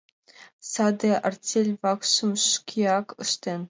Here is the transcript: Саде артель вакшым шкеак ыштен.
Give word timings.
Саде 0.71 1.11
артель 1.27 1.73
вакшым 1.81 2.31
шкеак 2.49 3.07
ыштен. 3.23 3.59